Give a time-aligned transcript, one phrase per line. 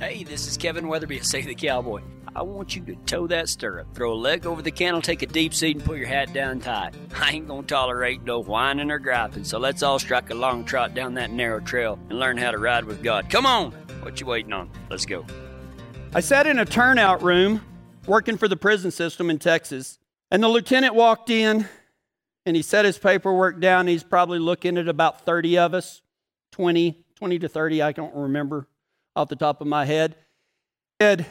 [0.00, 2.00] Hey, this is Kevin Weatherby at Say the Cowboy.
[2.34, 5.26] I want you to toe that stirrup, throw a leg over the cantle, take a
[5.26, 6.94] deep seat, and put your hat down tight.
[7.20, 10.94] I ain't gonna tolerate no whining or griping, so let's all strike a long trot
[10.94, 13.28] down that narrow trail and learn how to ride with God.
[13.28, 13.72] Come on!
[14.00, 14.70] What you waiting on?
[14.88, 15.26] Let's go.
[16.14, 17.60] I sat in a turnout room
[18.06, 19.98] working for the prison system in Texas,
[20.30, 21.68] and the lieutenant walked in
[22.46, 23.86] and he set his paperwork down.
[23.86, 26.00] He's probably looking at about 30 of us,
[26.52, 28.66] 20, 20 to 30, I don't remember
[29.16, 30.16] off the top of my head.
[30.98, 31.26] He said,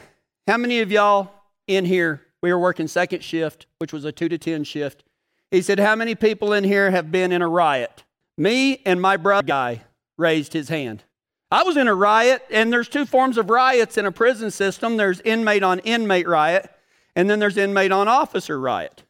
[0.46, 1.30] How many of y'all
[1.66, 2.22] in here?
[2.42, 5.04] We were working second shift, which was a two to 10 shift.
[5.50, 8.04] He said, How many people in here have been in a riot?
[8.36, 9.82] Me and my brother guy
[10.16, 11.04] raised his hand.
[11.50, 14.96] I was in a riot, and there's two forms of riots in a prison system
[14.96, 16.70] there's inmate on inmate riot,
[17.16, 19.02] and then there's inmate on officer riot.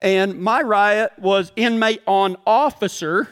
[0.00, 3.28] And my riot was inmate on officer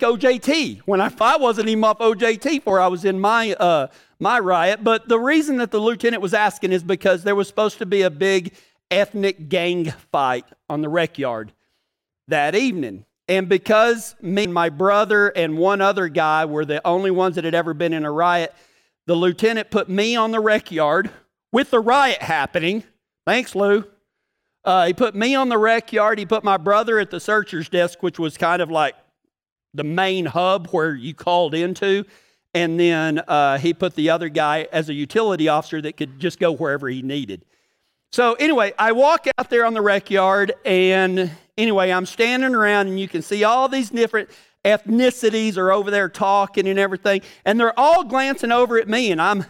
[0.00, 0.80] OJT.
[0.86, 4.82] When I, I wasn't even off OJT for I was in my uh, my riot.
[4.82, 8.02] But the reason that the lieutenant was asking is because there was supposed to be
[8.02, 8.54] a big
[8.90, 11.52] ethnic gang fight on the rec yard
[12.28, 13.04] that evening.
[13.28, 17.44] And because me and my brother and one other guy were the only ones that
[17.44, 18.54] had ever been in a riot,
[19.06, 21.10] the lieutenant put me on the rec yard
[21.52, 22.84] with the riot happening.
[23.26, 23.84] Thanks, Lou.
[24.64, 26.18] Uh, he put me on the rec yard.
[26.18, 28.94] He put my brother at the searcher's desk, which was kind of like
[29.74, 32.04] the main hub where you called into.
[32.54, 36.38] And then uh, he put the other guy as a utility officer that could just
[36.38, 37.44] go wherever he needed.
[38.10, 42.86] So, anyway, I walk out there on the rec yard, and anyway, I'm standing around,
[42.86, 44.30] and you can see all these different
[44.64, 47.20] ethnicities are over there talking and everything.
[47.44, 49.44] And they're all glancing over at me, and I'm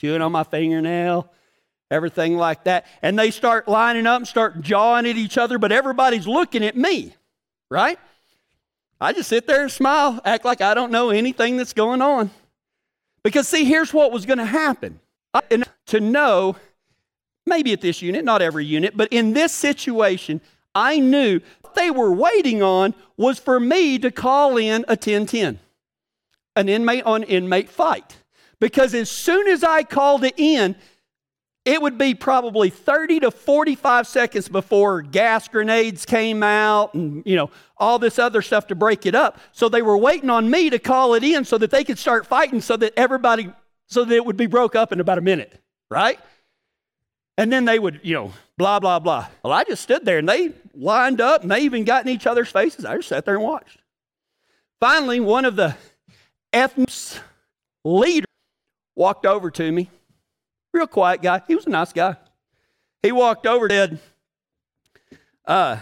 [0.00, 1.30] chewing on my fingernail,
[1.88, 2.84] everything like that.
[3.00, 6.76] And they start lining up and start jawing at each other, but everybody's looking at
[6.76, 7.14] me,
[7.70, 7.98] right?
[9.00, 12.30] I just sit there and smile, act like I don't know anything that's going on.
[13.22, 15.00] Because, see, here's what was going to happen.
[15.50, 16.56] And to know,
[17.46, 20.40] maybe at this unit, not every unit, but in this situation,
[20.74, 21.40] I knew
[21.74, 25.58] they were waiting on was for me to call in a 1010,
[26.56, 28.16] an inmate on inmate fight.
[28.60, 30.76] Because as soon as I called it in,
[31.64, 37.36] it would be probably 30 to 45 seconds before gas grenades came out and you
[37.36, 39.38] know all this other stuff to break it up.
[39.52, 42.26] So they were waiting on me to call it in so that they could start
[42.26, 43.52] fighting so that everybody
[43.86, 45.60] so that it would be broke up in about a minute
[45.90, 46.18] right?
[47.36, 49.28] And then they would you know blah blah blah.
[49.42, 52.26] Well i just stood there and they lined up and they even got in each
[52.26, 52.84] other's faces.
[52.84, 53.78] I just sat there and watched.
[54.80, 55.76] Finally one of the
[56.52, 56.90] ethnic
[57.84, 58.26] leaders
[58.94, 59.90] walked over to me
[60.74, 61.40] Real quiet guy.
[61.46, 62.16] He was a nice guy.
[63.00, 64.00] He walked over said,
[65.46, 65.76] uh,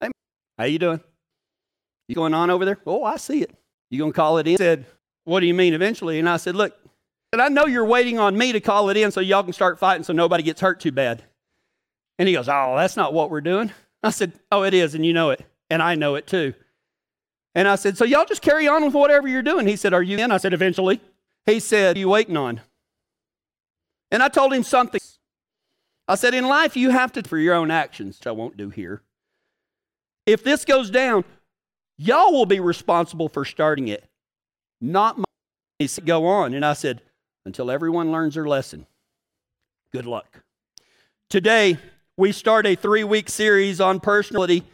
[0.00, 0.10] hey,
[0.56, 1.00] how you doing?
[2.06, 2.78] You going on over there?
[2.86, 3.50] Oh, I see it.
[3.90, 4.52] You gonna call it in?
[4.52, 4.86] He said,
[5.24, 6.20] what do you mean eventually?
[6.20, 6.78] And I said, look,
[7.32, 9.80] and I know you're waiting on me to call it in so y'all can start
[9.80, 11.24] fighting so nobody gets hurt too bad.
[12.20, 13.72] And he goes, oh, that's not what we're doing.
[14.04, 16.54] I said, oh, it is, and you know it, and I know it too.
[17.56, 19.66] And I said, so y'all just carry on with whatever you're doing.
[19.66, 20.30] He said, are you in?
[20.30, 21.00] I said, eventually.
[21.46, 22.60] He said, you waiting on?
[24.10, 25.00] And I told him something.
[26.06, 28.70] I said, In life, you have to, for your own actions, which I won't do
[28.70, 29.02] here.
[30.26, 31.24] If this goes down,
[31.96, 34.04] y'all will be responsible for starting it,
[34.80, 35.24] not my.
[35.78, 36.54] He said, Go on.
[36.54, 37.02] And I said,
[37.44, 38.86] Until everyone learns their lesson,
[39.92, 40.42] good luck.
[41.28, 41.78] Today,
[42.16, 44.64] we start a three week series on personality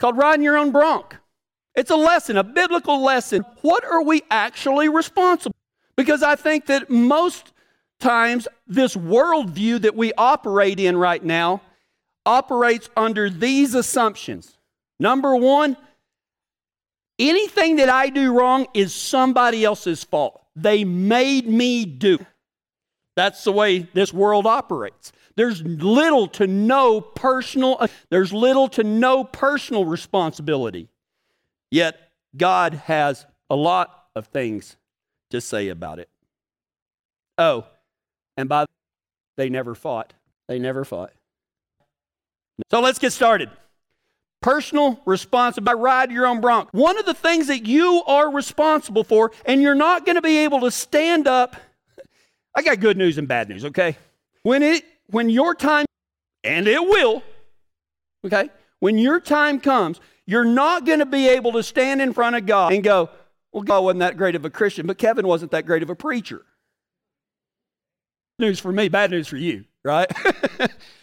[0.00, 1.16] called Riding Your Own Bronc.
[1.76, 3.44] It's a lesson, a biblical lesson.
[3.62, 5.54] What are we actually responsible?
[5.96, 7.52] Because I think that most
[8.00, 11.62] times this worldview that we operate in right now
[12.26, 14.56] operates under these assumptions.
[14.98, 15.76] Number one,
[17.18, 20.42] anything that I do wrong is somebody else's fault.
[20.56, 22.18] They made me do.
[23.16, 25.12] That's the way this world operates.
[25.36, 30.88] There's little to no personal there's little to no personal responsibility.
[31.70, 31.96] Yet
[32.36, 34.76] God has a lot of things
[35.30, 36.08] to say about it.
[37.38, 37.66] Oh,
[38.40, 38.64] and by
[39.36, 40.12] they never fought.
[40.48, 41.12] They never fought.
[42.70, 43.50] So let's get started.
[44.42, 45.80] Personal responsibility.
[45.80, 46.70] Ride your own bronc.
[46.72, 50.38] One of the things that you are responsible for, and you're not going to be
[50.38, 51.56] able to stand up.
[52.56, 53.96] I got good news and bad news, okay?
[54.42, 55.86] When it when your time,
[56.42, 57.22] and it will,
[58.24, 58.50] okay?
[58.78, 62.46] When your time comes, you're not going to be able to stand in front of
[62.46, 63.10] God and go,
[63.52, 65.96] well, God wasn't that great of a Christian, but Kevin wasn't that great of a
[65.96, 66.44] preacher
[68.40, 70.10] news for me, bad news for you, right?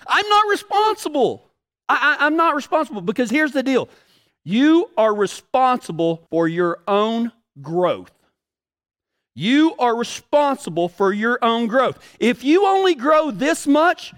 [0.07, 1.49] I'm not responsible.
[1.89, 3.89] I, am not responsible because here's the deal
[4.43, 7.31] you are responsible for your own
[7.61, 8.11] growth.
[9.35, 11.99] You are responsible for your own growth.
[12.19, 14.13] If you only grow this much,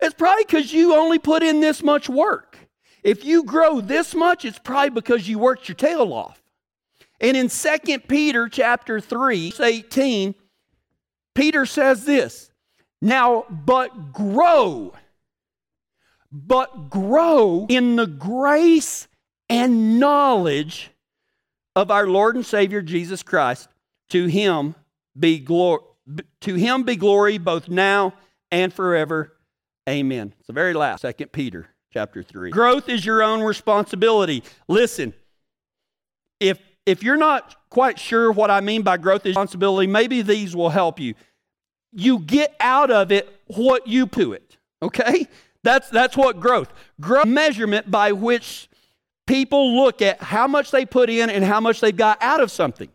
[0.00, 2.56] it's probably because you only put in this much work.
[3.02, 6.42] If you grow this much, it's probably because you worked your tail off.
[7.20, 10.34] And in 2 Peter chapter 3, 18,
[11.34, 12.49] Peter says this
[13.02, 14.92] Now, but grow,
[16.30, 19.08] but grow in the grace
[19.48, 20.90] and knowledge
[21.74, 23.68] of our Lord and Savior Jesus Christ.
[24.10, 24.74] To him
[25.18, 25.80] be glory
[26.40, 28.14] to him be glory both now
[28.50, 29.32] and forever.
[29.88, 30.34] Amen.
[30.38, 32.50] It's the very last, Second Peter chapter 3.
[32.50, 34.42] Growth is your own responsibility.
[34.68, 35.14] Listen,
[36.38, 40.56] if if you're not quite sure what I mean by growth is responsibility, maybe these
[40.56, 41.14] will help you.
[41.92, 44.56] You get out of it what you put it.
[44.82, 45.26] Okay?
[45.62, 46.72] That's that's what growth.
[47.00, 48.68] Growth measurement by which
[49.26, 52.50] people look at how much they put in and how much they've got out of
[52.50, 52.88] something.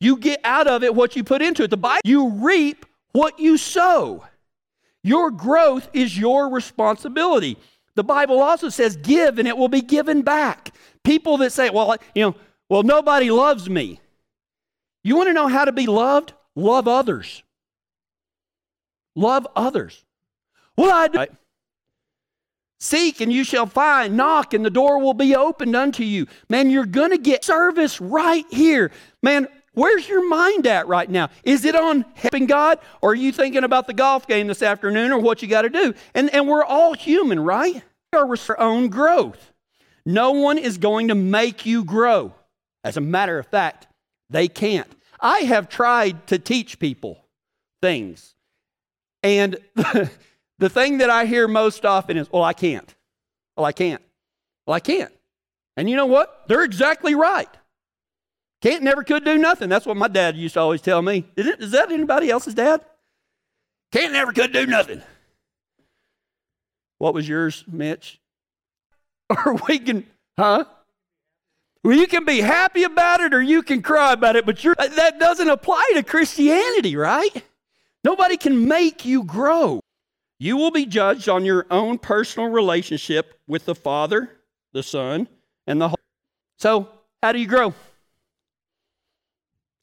[0.00, 1.70] You get out of it what you put into it.
[1.70, 4.24] The Bible, you reap what you sow.
[5.02, 7.56] Your growth is your responsibility.
[7.94, 10.74] The Bible also says, give and it will be given back.
[11.04, 12.34] People that say, well, you know,
[12.68, 14.00] well, nobody loves me.
[15.02, 16.34] You want to know how to be loved?
[16.54, 17.42] Love others.
[19.14, 20.04] Love others.
[20.76, 21.26] Well, I do.
[22.80, 24.16] Seek and you shall find.
[24.16, 26.26] Knock and the door will be opened unto you.
[26.48, 28.90] Man, you're going to get service right here.
[29.22, 31.28] Man, where's your mind at right now?
[31.44, 35.12] Is it on helping God or are you thinking about the golf game this afternoon
[35.12, 35.92] or what you got to do?
[36.14, 37.82] And, and we're all human, right?
[38.14, 39.52] Our own growth.
[40.06, 42.34] No one is going to make you grow.
[42.82, 43.86] As a matter of fact,
[44.30, 44.90] they can't.
[45.20, 47.26] I have tried to teach people
[47.82, 48.34] things.
[49.22, 49.58] And
[50.60, 52.94] The thing that I hear most often is, well, I can't.
[53.56, 54.02] Well, I can't.
[54.66, 55.10] Well, I can't.
[55.74, 56.44] And you know what?
[56.48, 57.48] They're exactly right.
[58.60, 59.70] Can't, never, could do nothing.
[59.70, 61.24] That's what my dad used to always tell me.
[61.34, 62.82] Is, it, is that anybody else's dad?
[63.90, 65.00] Can't, never, could do nothing.
[66.98, 68.20] What was yours, Mitch?
[69.46, 70.04] Or we can,
[70.36, 70.64] huh?
[71.84, 75.20] Well, you can be happy about it or you can cry about it, but that
[75.20, 77.44] doesn't apply to Christianity, right?
[78.04, 79.80] Nobody can make you grow.
[80.38, 84.30] You will be judged on your own personal relationship with the Father,
[84.72, 85.28] the Son,
[85.66, 85.96] and the Holy.
[86.58, 86.88] So,
[87.22, 87.74] how do you grow?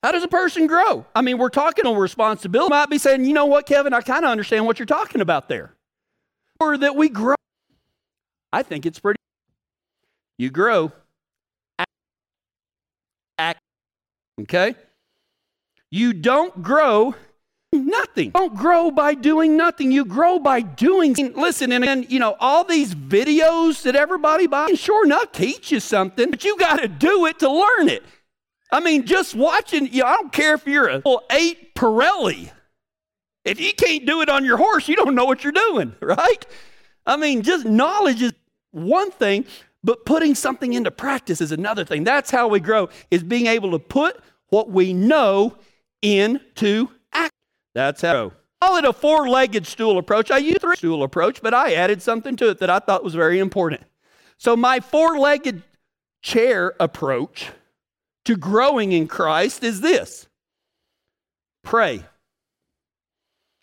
[0.01, 1.05] How does a person grow?
[1.15, 2.69] I mean, we're talking on responsibility.
[2.69, 5.49] might be saying, you know what, Kevin, I kind of understand what you're talking about
[5.49, 5.73] there.
[6.59, 7.35] Or that we grow.
[8.51, 9.19] I think it's pretty.
[10.37, 10.91] You grow.
[11.77, 11.91] Act,
[13.37, 13.59] act,
[14.41, 14.75] okay?
[15.91, 17.15] You don't grow
[17.73, 18.31] nothing.
[18.31, 19.91] Don't grow by doing nothing.
[19.91, 21.15] You grow by doing.
[21.35, 25.79] Listen, and, and you know, all these videos that everybody buys, sure enough, teach you
[25.79, 28.03] something, but you got to do it to learn it.
[28.71, 32.51] I mean, just watching, you know, I don't care if you're a eight Parelli.
[33.45, 36.45] If you can't do it on your horse, you don't know what you're doing, right?
[37.05, 38.33] I mean, just knowledge is
[38.71, 39.45] one thing,
[39.83, 42.03] but putting something into practice is another thing.
[42.03, 45.57] That's how we grow, is being able to put what we know
[46.01, 46.89] into
[47.77, 48.31] that's how.
[48.59, 50.31] Call it a four legged stool approach.
[50.31, 53.13] I use three stool approach, but I added something to it that I thought was
[53.13, 53.83] very important.
[54.39, 55.61] So, my four legged
[56.23, 57.51] chair approach
[58.25, 60.27] to growing in Christ is this
[61.63, 62.03] pray.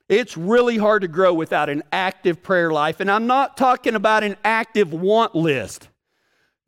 [0.08, 3.00] It's really hard to grow without an active prayer life.
[3.00, 5.88] And I'm not talking about an active want list.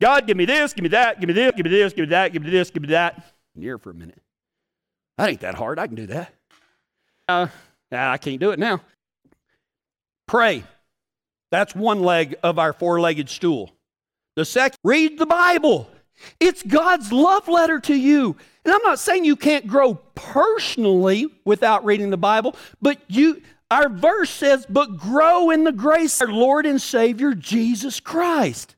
[0.01, 2.09] God, give me this, give me that, give me this, give me this, give me
[2.09, 3.23] that, give me this, give me that.
[3.55, 4.21] Here for a minute.
[5.17, 5.79] That ain't that hard.
[5.79, 6.33] I can do that.
[7.27, 7.47] Uh,
[7.91, 8.81] I can't do it now.
[10.27, 10.63] Pray.
[11.51, 13.71] That's one leg of our four legged stool.
[14.35, 15.89] The second, read the Bible.
[16.39, 18.35] It's God's love letter to you.
[18.65, 23.89] And I'm not saying you can't grow personally without reading the Bible, but you our
[23.89, 28.75] verse says, but grow in the grace of our Lord and Savior Jesus Christ.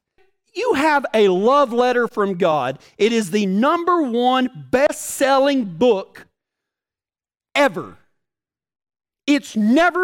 [0.56, 2.80] You have a love letter from God.
[2.98, 6.26] It is the number one best selling book
[7.54, 7.98] ever.
[9.30, 10.04] It's never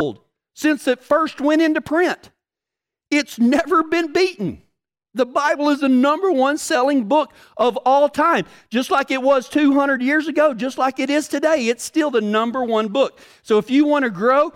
[0.53, 2.29] since it first went into print.
[3.10, 4.62] It's never been beaten.
[5.15, 8.46] The Bible is the number one selling book of all time.
[8.70, 12.22] Just like it was 200 years ago, just like it is today, it's still the
[12.22, 13.20] number one book.
[13.41, 14.53] So if you want to grow,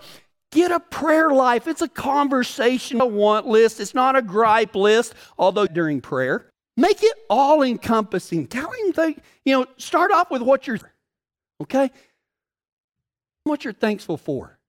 [0.52, 1.66] get a prayer life.
[1.66, 3.80] It's a conversation, a want list.
[3.80, 6.46] It's not a gripe list, although during prayer,
[6.76, 8.46] make it all encompassing.
[8.46, 10.78] Tell him, that, you know, start off with what you're,
[11.60, 11.90] okay?
[13.42, 14.59] What you're thankful for.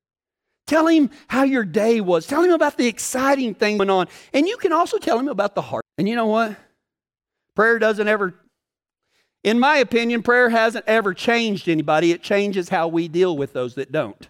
[0.72, 2.26] Tell him how your day was.
[2.26, 4.08] Tell him about the exciting thing going on.
[4.32, 5.84] And you can also tell him about the heart.
[5.98, 6.56] And you know what?
[7.58, 8.34] Prayer doesn't ever,
[9.44, 12.14] In my opinion, prayer hasn't ever changed anybody.
[12.14, 14.30] It changes how we deal with those that don't.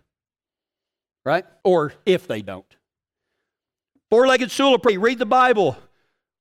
[1.23, 1.45] Right?
[1.63, 2.65] Or if they don't.
[4.09, 4.99] Four legged stool of prayer.
[4.99, 5.77] Read the Bible.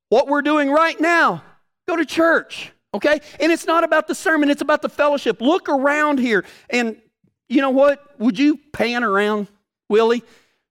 [0.08, 1.44] What we're doing right now,
[1.86, 2.72] go to church.
[2.94, 3.20] Okay?
[3.38, 5.42] And it's not about the sermon, it's about the fellowship.
[5.42, 6.46] Look around here.
[6.70, 6.96] And
[7.50, 8.18] you know what?
[8.18, 9.48] Would you pan around,
[9.90, 10.22] Willie?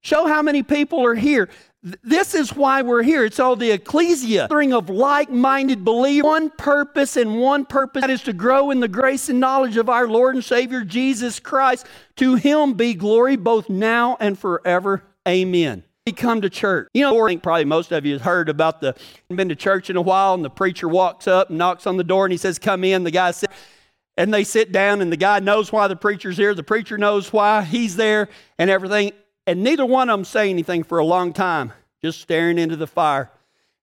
[0.02, 1.50] Show how many people are here.
[1.82, 3.24] This is why we're here.
[3.24, 8.24] It's all the ecclesia, gathering of like-minded believers, one purpose and one purpose that is
[8.24, 11.86] to grow in the grace and knowledge of our Lord and Savior Jesus Christ.
[12.18, 15.04] To him be glory both now and forever.
[15.28, 15.84] Amen.
[16.06, 16.88] We come to church.
[16.94, 18.96] You know, I think probably most of you have heard about the
[19.30, 22.04] been to church in a while, and the preacher walks up and knocks on the
[22.04, 23.04] door and he says, Come in.
[23.04, 23.50] The guy says,
[24.20, 26.54] and they sit down, and the guy knows why the preacher's here.
[26.54, 29.14] The preacher knows why he's there and everything.
[29.48, 31.72] And neither one of them say anything for a long time,
[32.02, 33.32] just staring into the fire.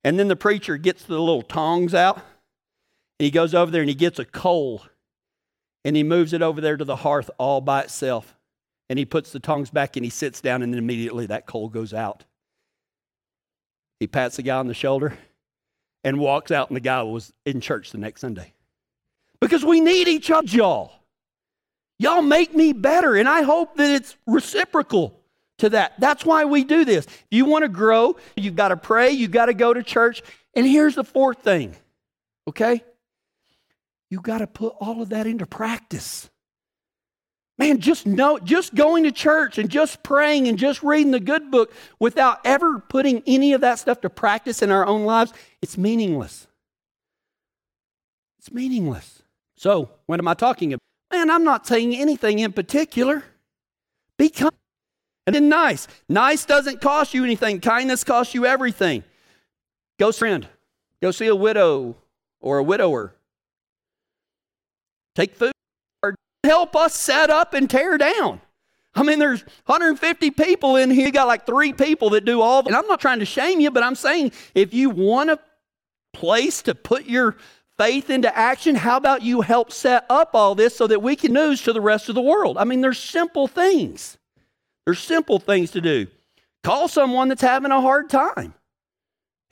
[0.05, 2.17] And then the preacher gets the little tongs out.
[2.17, 4.83] And he goes over there and he gets a coal
[5.87, 8.37] and he moves it over there to the hearth all by itself.
[8.91, 11.71] And he puts the tongs back and he sits down, and then immediately that coal
[11.71, 12.25] goes out.
[14.01, 15.17] He pats the guy on the shoulder
[16.05, 18.53] and walks out, and the guy was in church the next Sunday.
[19.41, 20.93] Because we need each other, y'all.
[21.99, 25.19] Y'all make me better, and I hope that it's reciprocal
[25.59, 25.95] to that.
[25.99, 27.07] That's why we do this.
[27.07, 30.23] If you want to grow, you've got to pray, you've got to go to church.
[30.55, 31.75] And here's the fourth thing,
[32.49, 32.83] okay?
[34.11, 36.29] You've got to put all of that into practice.
[37.59, 41.51] Man, just know, just going to church and just praying and just reading the good
[41.51, 45.79] book without ever putting any of that stuff to practice in our own lives, it's
[45.79, 46.47] meaningless.
[48.39, 49.23] It's meaningless.
[49.57, 50.81] So, what am I talking about?
[51.13, 53.25] Man, I'm not saying anything in particular.
[54.19, 54.53] Be kind.
[55.27, 55.89] And then nice.
[56.09, 57.61] Nice doesn't cost you anything.
[57.61, 59.03] Kindness costs you everything.
[59.99, 60.47] Go friend.
[61.03, 61.97] Go see a widow
[62.41, 63.15] or a widower.
[65.15, 65.53] Take food
[66.03, 68.41] or help us set up and tear down.
[68.95, 71.07] I mean, there's 150 people in here.
[71.07, 72.63] You got like three people that do all.
[72.63, 75.39] The, and I'm not trying to shame you, but I'm saying if you want a
[76.15, 77.37] place to put your
[77.79, 81.33] faith into action, how about you help set up all this so that we can
[81.33, 82.57] news to the rest of the world?
[82.59, 84.19] I mean, there's simple things.
[84.85, 86.07] There's simple things to do.
[86.63, 88.55] Call someone that's having a hard time.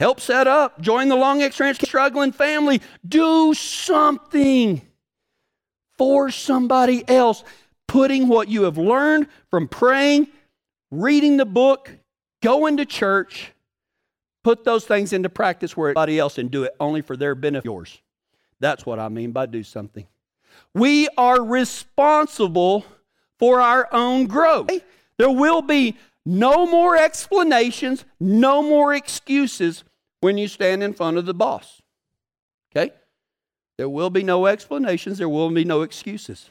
[0.00, 0.80] Help set up.
[0.80, 2.80] Join the long experience struggling family.
[3.06, 4.82] Do something
[5.96, 7.44] for somebody else.
[7.86, 10.28] Putting what you have learned from praying,
[10.90, 11.92] reading the book,
[12.42, 13.52] going to church,
[14.42, 17.64] put those things into practice where everybody else and do it only for their benefit.
[17.64, 18.00] Yours.
[18.64, 20.06] That's what I mean by do something.
[20.72, 22.86] We are responsible
[23.38, 24.70] for our own growth.
[25.18, 29.84] There will be no more explanations, no more excuses
[30.22, 31.82] when you stand in front of the boss.
[32.74, 32.94] Okay?
[33.76, 36.48] There will be no explanations, there will be no excuses.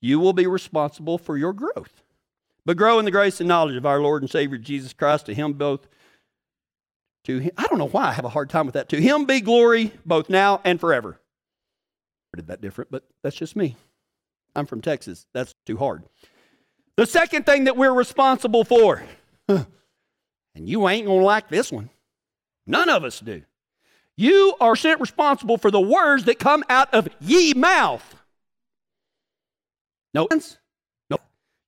[0.00, 2.02] You will be responsible for your growth.
[2.64, 5.34] But grow in the grace and knowledge of our Lord and Savior Jesus Christ, to
[5.34, 5.86] him both
[7.24, 8.88] to him, I don't know why I have a hard time with that.
[8.88, 11.20] To him be glory both now and forever.
[12.36, 13.76] That different, but that's just me.
[14.54, 15.26] I'm from Texas.
[15.32, 16.04] That's too hard.
[16.96, 19.02] The second thing that we're responsible for,
[19.48, 19.66] and
[20.54, 21.90] you ain't going to like this one,
[22.66, 23.42] none of us do.
[24.16, 28.16] You are sent responsible for the words that come out of ye mouth.
[30.12, 30.28] No?
[31.08, 31.18] No.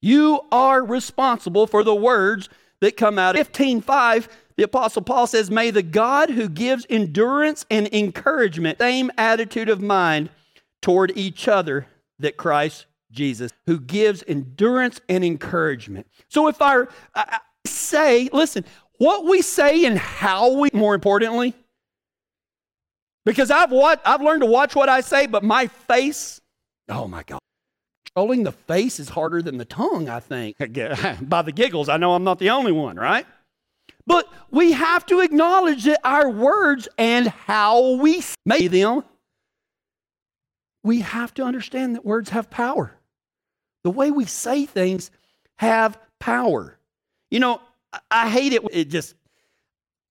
[0.00, 2.48] You are responsible for the words
[2.80, 3.36] that come out.
[3.36, 9.68] 15:5, the apostle Paul says, "May the God who gives endurance and encouragement, same attitude
[9.68, 10.28] of mind
[10.82, 11.86] toward each other
[12.18, 16.06] that Christ Jesus, who gives endurance and encouragement.
[16.28, 16.84] So if I,
[17.14, 18.64] I say, listen,
[18.98, 21.54] what we say and how we, more importantly,
[23.24, 26.40] because I've what I've learned to watch what I say, but my face,
[26.88, 27.38] oh my God.
[28.14, 30.56] Controlling the face is harder than the tongue, I think.
[31.28, 33.26] By the giggles, I know I'm not the only one, right?
[34.06, 39.04] But we have to acknowledge that our words and how we say them,
[40.84, 42.94] we have to understand that words have power.
[43.84, 45.10] The way we say things
[45.56, 46.78] have power.
[47.30, 47.60] You know,
[48.10, 48.62] I hate it.
[48.72, 49.14] It just,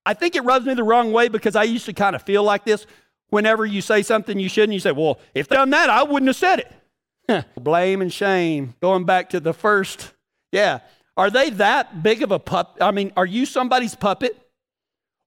[0.05, 2.43] I think it rubs me the wrong way because I used to kind of feel
[2.43, 2.85] like this.
[3.29, 6.35] Whenever you say something you shouldn't, you say, well, if done that, I wouldn't have
[6.35, 7.45] said it.
[7.59, 8.75] Blame and shame.
[8.81, 10.13] Going back to the first,
[10.51, 10.79] yeah.
[11.15, 12.77] Are they that big of a pup?
[12.81, 14.37] I mean, are you somebody's puppet?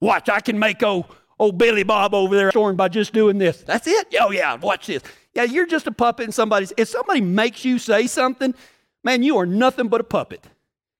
[0.00, 1.06] Watch, I can make old,
[1.38, 3.62] old Billy Bob over there shorn by just doing this.
[3.62, 4.14] That's it?
[4.20, 5.02] Oh, yeah, watch this.
[5.34, 6.72] Yeah, you're just a puppet in somebody's.
[6.76, 8.54] If somebody makes you say something,
[9.02, 10.46] man, you are nothing but a puppet.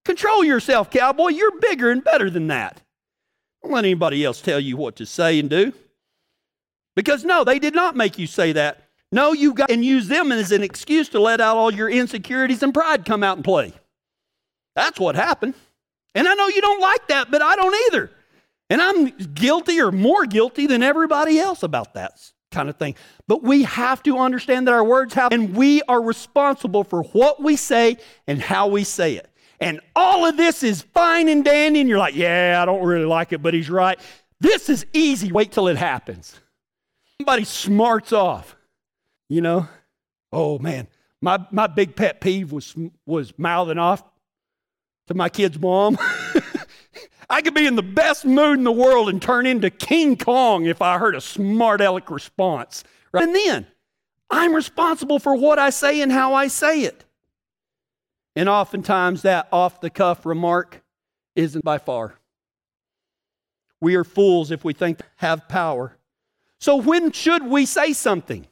[0.04, 1.28] Control yourself, cowboy.
[1.28, 2.82] You're bigger and better than that.
[3.62, 5.72] Don't let anybody else tell you what to say and do.
[6.96, 8.82] Because no, they did not make you say that.
[9.10, 12.62] No, you got and use them as an excuse to let out all your insecurities
[12.62, 13.72] and pride come out and play.
[14.74, 15.54] That's what happened.
[16.14, 18.10] And I know you don't like that, but I don't either.
[18.68, 22.20] And I'm guilty or more guilty than everybody else about that
[22.54, 22.94] kind of thing.
[23.28, 27.42] But we have to understand that our words have, and we are responsible for what
[27.42, 29.28] we say and how we say it.
[29.60, 33.04] And all of this is fine and dandy, and you're like, yeah, I don't really
[33.04, 33.98] like it, but he's right.
[34.40, 35.32] This is easy.
[35.32, 36.38] Wait till it happens.
[37.18, 38.56] Somebody smarts off,
[39.28, 39.68] you know?
[40.32, 40.88] Oh man,
[41.20, 42.74] my, my big pet peeve was,
[43.06, 44.02] was mouthing off
[45.06, 45.96] to my kid's mom.
[47.34, 50.66] I could be in the best mood in the world and turn into King Kong
[50.66, 52.84] if I heard a smart aleck response.
[53.10, 53.24] Right?
[53.24, 53.66] And then
[54.30, 57.04] I'm responsible for what I say and how I say it.
[58.36, 60.84] And oftentimes that off the cuff remark
[61.34, 62.14] isn't by far.
[63.80, 65.98] We are fools if we think have power.
[66.60, 68.46] So when should we say something?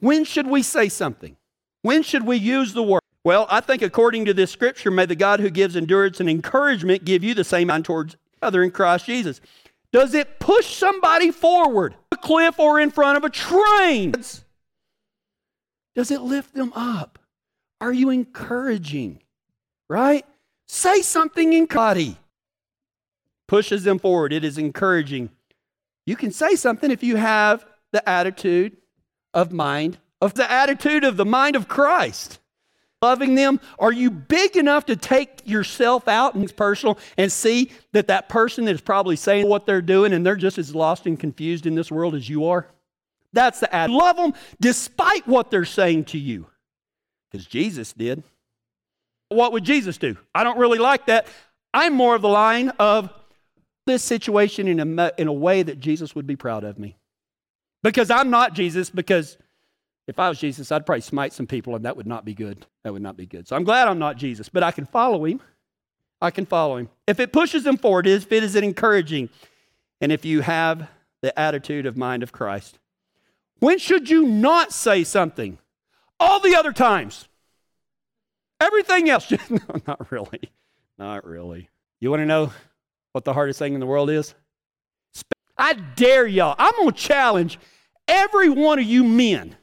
[0.00, 1.36] When should we say something?
[1.82, 3.02] When should we use the word?
[3.28, 7.04] Well, I think according to this scripture, may the God who gives endurance and encouragement
[7.04, 9.42] give you the same mind towards other in Christ Jesus.
[9.92, 14.12] Does it push somebody forward, a cliff or in front of a train?
[15.94, 17.18] Does it lift them up?
[17.82, 19.20] Are you encouraging?
[19.90, 20.24] Right?
[20.66, 22.16] Say something in body.
[23.46, 24.32] Pushes them forward.
[24.32, 25.28] It is encouraging.
[26.06, 28.78] You can say something if you have the attitude
[29.34, 32.38] of mind, of the attitude of the mind of Christ
[33.02, 33.60] loving them?
[33.78, 38.28] Are you big enough to take yourself out and it's personal and see that that
[38.28, 41.74] person is probably saying what they're doing and they're just as lost and confused in
[41.74, 42.68] this world as you are?
[43.32, 43.96] That's the attitude.
[43.96, 46.46] Love them despite what they're saying to you.
[47.30, 48.22] Because Jesus did.
[49.28, 50.16] What would Jesus do?
[50.34, 51.26] I don't really like that.
[51.74, 53.10] I'm more of the line of
[53.86, 56.96] this situation in a, in a way that Jesus would be proud of me.
[57.82, 59.36] Because I'm not Jesus, because
[60.08, 62.66] if I was Jesus, I'd probably smite some people, and that would not be good.
[62.82, 63.46] That would not be good.
[63.46, 65.40] So I'm glad I'm not Jesus, but I can follow him.
[66.20, 66.88] I can follow him.
[67.06, 69.28] If it pushes them forward, if it is encouraging,
[70.00, 70.88] and if you have
[71.20, 72.78] the attitude of mind of Christ.
[73.60, 75.58] When should you not say something?
[76.18, 77.28] All the other times.
[78.60, 80.50] Everything else, no, not really.
[80.98, 81.68] Not really.
[82.00, 82.52] You want to know
[83.12, 84.34] what the hardest thing in the world is?
[85.56, 86.54] I dare y'all.
[86.58, 87.58] I'm going to challenge
[88.06, 89.56] every one of you men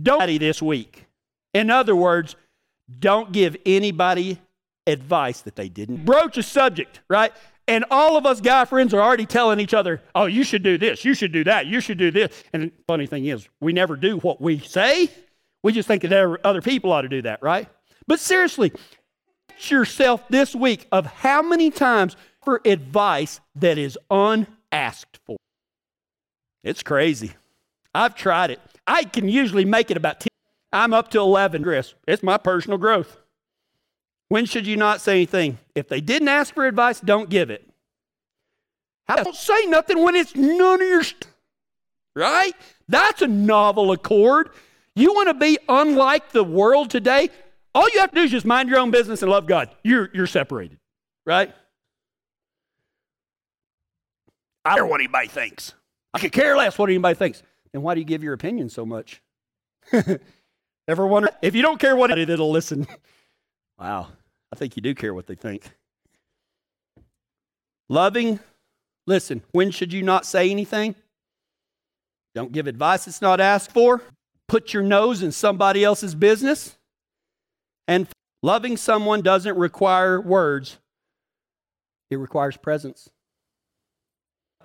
[0.00, 1.06] don't this week.
[1.52, 2.36] In other words,
[2.98, 4.40] don't give anybody
[4.86, 7.32] advice that they didn't broach a subject, right?
[7.66, 10.76] And all of us guy friends are already telling each other, oh, you should do
[10.76, 12.44] this, you should do that, you should do this.
[12.52, 15.08] And the funny thing is, we never do what we say.
[15.62, 17.68] We just think that other people ought to do that, right?
[18.06, 18.72] But seriously,
[19.58, 25.38] yourself this week of how many times for advice that is unasked for.
[26.62, 27.32] It's crazy.
[27.94, 28.60] I've tried it.
[28.86, 30.28] I can usually make it about 10.
[30.72, 31.94] I'm up to 11, Chris.
[32.06, 33.16] It's my personal growth.
[34.28, 35.58] When should you not say anything?
[35.74, 37.68] If they didn't ask for advice, don't give it.
[39.08, 41.26] Don't say nothing when it's none of your st-
[42.16, 42.52] right?
[42.88, 44.50] That's a novel accord.
[44.96, 47.28] You want to be unlike the world today?
[47.74, 49.70] All you have to do is just mind your own business and love God.
[49.82, 50.78] You're, you're separated,
[51.26, 51.52] right?
[54.64, 55.74] I don't care what anybody thinks.
[56.14, 57.42] I could care less what anybody thinks.
[57.74, 59.20] And why do you give your opinion so much?
[60.88, 62.86] Ever wonder if you don't care what it that'll listen?
[63.78, 64.08] wow,
[64.52, 65.70] I think you do care what they think.
[67.88, 68.38] Loving,
[69.06, 70.94] listen, when should you not say anything?
[72.34, 74.00] Don't give advice that's not asked for.
[74.46, 76.76] Put your nose in somebody else's business.
[77.88, 78.06] And
[78.42, 80.78] loving someone doesn't require words,
[82.10, 83.10] it requires presence.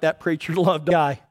[0.01, 1.21] That preacher loved a guy.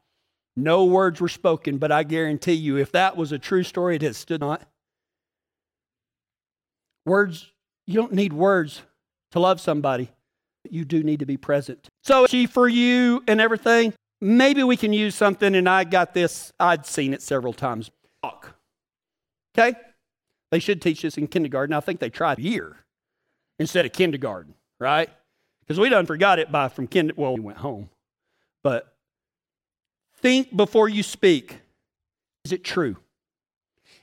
[0.58, 4.02] No words were spoken, but I guarantee you, if that was a true story, it
[4.02, 4.68] has stood not.
[7.06, 7.52] Words,
[7.86, 8.82] you don't need words
[9.30, 10.10] to love somebody.
[10.68, 11.88] You do need to be present.
[12.02, 16.52] So, she for you and everything, maybe we can use something, and I got this,
[16.58, 17.92] I'd seen it several times.
[18.24, 18.56] Talk.
[19.56, 19.78] Okay?
[20.50, 21.72] They should teach this in kindergarten.
[21.72, 22.78] I think they tried year
[23.60, 25.08] instead of kindergarten, right?
[25.60, 27.12] Because we done forgot it by from kind.
[27.16, 27.90] Well, we went home,
[28.64, 28.92] but
[30.20, 31.58] Think before you speak.
[32.44, 32.96] Is it true?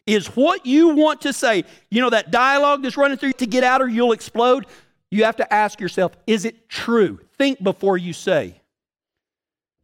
[0.05, 3.63] Is what you want to say, you know, that dialogue that's running through to get
[3.63, 4.67] out or you'll explode?
[5.09, 7.19] You have to ask yourself, is it true?
[7.37, 8.61] Think before you say.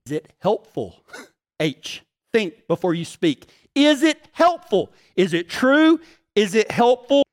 [0.05, 1.03] Is it helpful?
[1.59, 2.03] H.
[2.33, 3.49] Think before you speak.
[3.75, 4.91] Is it helpful?
[5.15, 5.99] Is it true?
[6.35, 7.23] Is it helpful?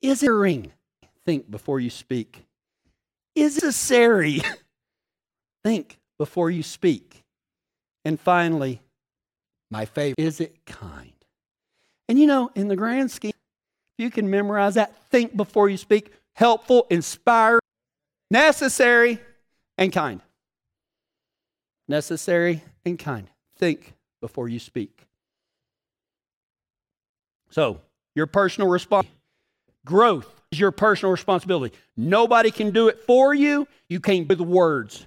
[0.00, 0.72] Is it ring?
[1.24, 2.44] Think before you speak.
[3.34, 4.42] Is it necessary?
[5.64, 7.21] Think before you speak.
[8.04, 8.80] And finally,
[9.70, 11.12] my favorite, is it kind?
[12.08, 13.32] And you know, in the grand scheme,
[13.98, 17.60] you can memorize that, think before you speak, helpful, inspired,
[18.30, 19.20] necessary,
[19.78, 20.20] and kind.
[21.88, 23.28] Necessary and kind.
[23.56, 25.06] Think before you speak.
[27.50, 27.80] So,
[28.14, 29.06] your personal response,
[29.84, 31.76] growth is your personal responsibility.
[31.96, 33.68] Nobody can do it for you.
[33.88, 35.06] You can't do the words.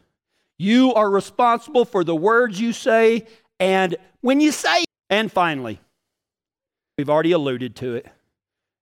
[0.58, 3.28] You are responsible for the words you say
[3.60, 4.84] and when you say.
[5.10, 5.80] And finally,
[6.98, 8.08] we've already alluded to it.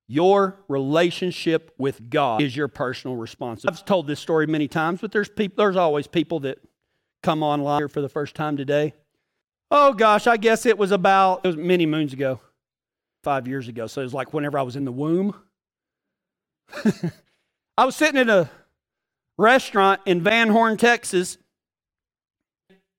[0.08, 3.80] Your relationship with God is your personal responsibility.
[3.80, 6.60] I've told this story many times, but there's people, there's always people that
[7.24, 8.94] come online here for the first time today.
[9.72, 12.40] Oh gosh, I guess it was about it was many moons ago,
[13.24, 13.88] five years ago.
[13.88, 15.36] So it was like whenever I was in the womb.
[17.78, 18.50] I was sitting at a
[19.38, 21.38] restaurant in Van Horn, Texas.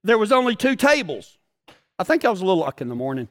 [0.04, 1.38] There was only two tables.
[1.98, 3.28] I think I was a little luck in the morning.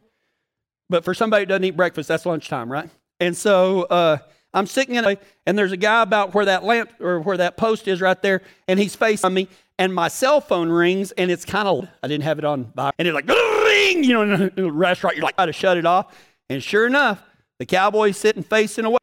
[0.89, 2.89] But for somebody who doesn't eat breakfast, that's lunchtime, right?
[3.19, 4.17] And so uh,
[4.53, 7.57] I'm sitting in a, and there's a guy about where that lamp or where that
[7.57, 9.47] post is right there, and he's facing me,
[9.79, 13.07] and my cell phone rings, and it's kind of, I didn't have it on, and
[13.07, 16.15] it's like, ring, you know, in a restaurant, you're like, I gotta shut it off.
[16.49, 17.23] And sure enough,
[17.59, 18.97] the cowboy's sitting facing away,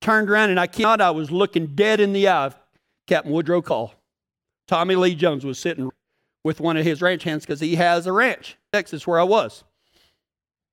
[0.00, 2.56] turned around, and I cannot, I was looking dead in the eye of
[3.06, 3.94] Captain Woodrow Call.
[4.66, 5.90] Tommy Lee Jones was sitting
[6.46, 9.64] with one of his ranch hands because he has a ranch, Texas, where I was.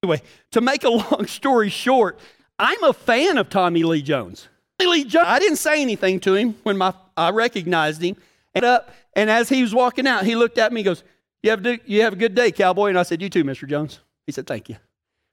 [0.03, 2.19] Anyway, to make a long story short,
[2.59, 4.47] I'm a fan of Tommy Lee Jones.
[4.79, 8.17] Lee Jones, I didn't say anything to him when my, I recognized him.
[8.53, 11.03] And, up, and as he was walking out, he looked at me and goes,
[11.41, 12.89] you have, a, you have a good day, cowboy.
[12.89, 13.67] And I said, You too, Mr.
[13.67, 13.99] Jones.
[14.27, 14.77] He said, Thank you.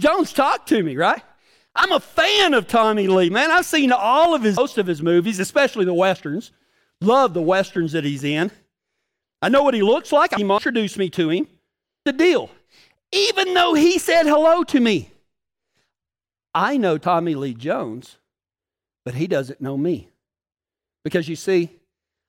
[0.00, 1.22] Jones talked to me, right?
[1.76, 3.50] I'm a fan of Tommy Lee, man.
[3.50, 6.50] I've seen all of his, most of his movies, especially the westerns.
[7.02, 8.50] Love the westerns that he's in.
[9.42, 10.34] I know what he looks like.
[10.34, 11.46] He introduced me to him.
[12.04, 12.50] The deal.
[13.12, 15.10] Even though he said hello to me,
[16.54, 18.18] I know Tommy Lee Jones,
[19.04, 20.08] but he doesn't know me.
[21.04, 21.70] Because you see,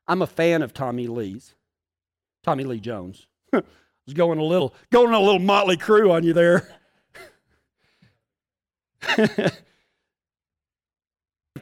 [0.08, 1.56] I'm a fan of Tommy Lee's.
[2.44, 3.28] Tommy Lee Jones.
[3.54, 3.62] I
[4.06, 6.68] was going a little going a little Mötley Crüe on you there.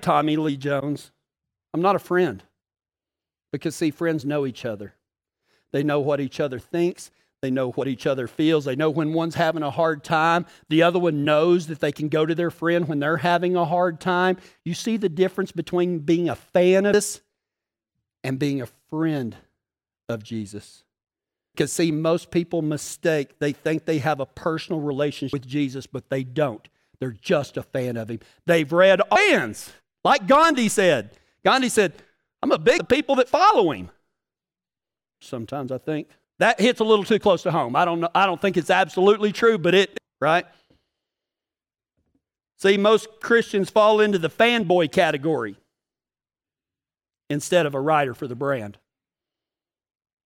[0.01, 1.11] Tommy Lee Jones.
[1.73, 2.43] I'm not a friend.
[3.51, 4.93] Because see, friends know each other.
[5.71, 7.11] They know what each other thinks.
[7.41, 8.65] They know what each other feels.
[8.65, 10.45] They know when one's having a hard time.
[10.67, 13.65] The other one knows that they can go to their friend when they're having a
[13.65, 14.37] hard time.
[14.65, 17.21] You see the difference between being a fan of this
[18.23, 19.37] and being a friend
[20.09, 20.83] of Jesus.
[21.53, 23.39] Because, see, most people mistake.
[23.39, 26.67] They think they have a personal relationship with Jesus, but they don't.
[26.99, 28.19] They're just a fan of him.
[28.45, 29.71] They've read fans,
[30.03, 31.11] like Gandhi said.
[31.45, 31.93] Gandhi said,
[32.43, 33.89] I'm a big people that follow him.
[35.21, 36.07] Sometimes I think
[36.39, 37.75] that hits a little too close to home.
[37.75, 38.09] I don't know.
[38.15, 40.45] I don't think it's absolutely true, but it right.
[42.57, 45.55] See, most Christians fall into the fanboy category
[47.29, 48.77] instead of a writer for the brand.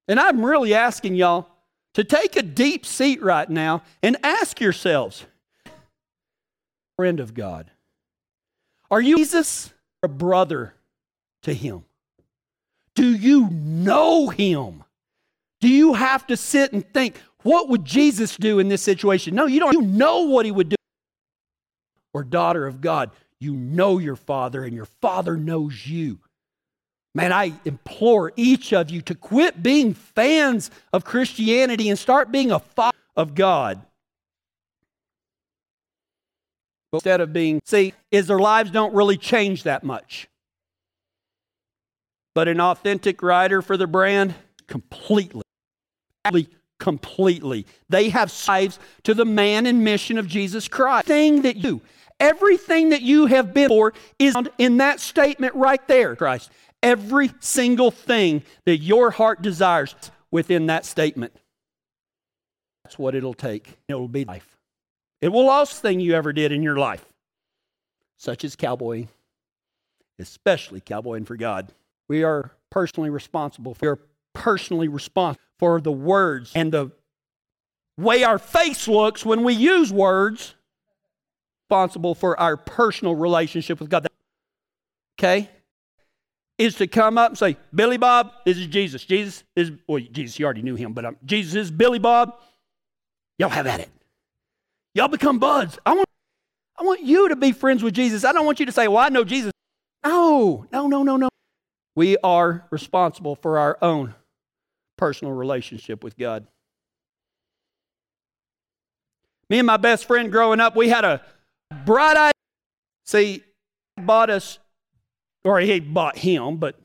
[0.08, 1.48] And I'm really asking y'all
[1.94, 5.26] to take a deep seat right now and ask yourselves,
[6.98, 7.72] friend of God,
[8.90, 10.74] are you Jesus a brother
[11.44, 11.86] to him?
[12.96, 14.84] Do you know him?
[15.62, 19.36] Do you have to sit and think, what would Jesus do in this situation?
[19.36, 19.74] No, you don't.
[19.74, 20.76] You know what he would do.
[22.14, 26.20] Or, daughter of God, you know your father and your father knows you.
[27.16, 32.52] Man, I implore each of you to quit being fans of Christianity and start being
[32.52, 33.82] a father of God.
[36.92, 40.28] Instead of being, see, is their lives don't really change that much.
[42.36, 44.34] But an authentic writer for the brand,
[44.68, 45.44] completely
[46.84, 47.66] completely.
[47.88, 51.08] They have lives to the man and mission of Jesus Christ.
[51.08, 51.82] Thing that you,
[52.20, 56.52] everything that you have been for is in that statement right there, Christ.
[56.82, 59.96] Every single thing that your heart desires
[60.30, 61.34] within that statement.
[62.84, 63.78] That's what it'll take.
[63.88, 64.58] It'll be life.
[65.22, 67.06] It will last thing you ever did in your life,
[68.18, 69.08] such as cowboying,
[70.20, 71.72] especially cowboying for God.
[72.08, 74.00] We are personally responsible for
[74.34, 76.92] personally responsible for the words and the
[77.98, 80.56] way our face looks when we use words,
[81.70, 84.08] responsible for our personal relationship with God.
[85.20, 85.50] Okay?
[86.58, 89.04] Is to come up and say, Billy Bob, this is Jesus.
[89.06, 92.36] Jesus is, well, Jesus, you already knew him, but um, Jesus is Billy Bob.
[93.38, 93.90] Y'all have at it.
[94.94, 95.80] Y'all become buds.
[95.86, 96.08] I want,
[96.78, 98.24] I want you to be friends with Jesus.
[98.24, 99.52] I don't want you to say, well, I know Jesus.
[100.06, 101.30] No, no, no, no, no.
[101.96, 104.16] We are responsible for our own
[104.98, 106.48] personal relationship with God.
[109.50, 111.22] Me and my best friend growing up, we had a
[111.86, 112.32] bright idea.
[113.06, 113.44] See,
[113.98, 114.58] bought us,
[115.44, 116.80] or he bought him, but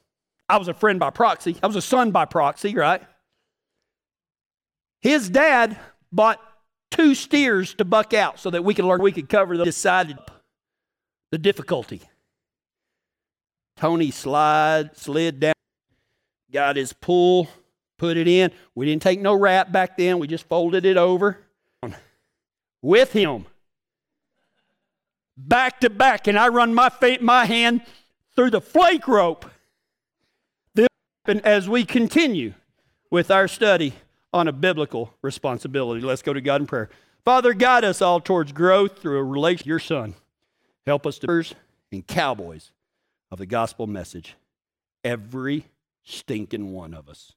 [0.49, 1.57] I was a friend by proxy.
[1.63, 3.03] I was a son by proxy, right?
[5.01, 5.79] His dad
[6.11, 6.41] bought
[6.91, 10.19] two steers to buck out so that we could learn we could cover the decided
[11.31, 12.03] the difficulty.
[13.79, 15.55] Tony slide slid down,
[16.53, 17.47] got his pull,
[17.97, 18.51] put it in.
[18.75, 20.19] We didn't take no wrap back then.
[20.19, 21.39] We just folded it over
[22.83, 23.47] with him.
[25.37, 27.83] Back to back, and I run my, fa- my hand
[28.35, 29.47] through the flake rope.
[30.75, 30.89] This
[31.45, 32.55] as we continue
[33.13, 33.93] with our study
[34.33, 36.01] on a biblical responsibility.
[36.01, 36.91] Let's go to God in prayer.
[37.25, 40.17] Father, guide us all towards growth through a relation your Son.
[40.85, 41.45] Help us to
[41.93, 42.73] and cowboys
[43.31, 44.35] of the gospel message.
[45.05, 45.67] Every
[46.05, 47.33] stinking one of us.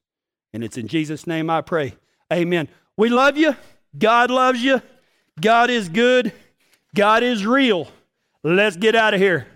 [0.52, 1.94] And it's in Jesus' name I pray.
[2.32, 2.68] Amen.
[2.96, 3.56] We love you.
[3.98, 4.82] God loves you.
[5.40, 6.32] God is good.
[6.94, 7.88] God is real.
[8.42, 9.46] Let's get out of here.